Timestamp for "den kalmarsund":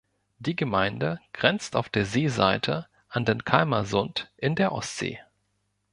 3.23-4.31